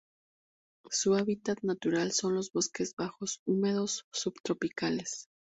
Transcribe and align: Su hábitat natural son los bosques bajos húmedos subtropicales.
Su 0.89 1.13
hábitat 1.13 1.61
natural 1.61 2.11
son 2.11 2.33
los 2.33 2.51
bosques 2.51 2.95
bajos 2.97 3.39
húmedos 3.45 4.07
subtropicales. 4.11 5.29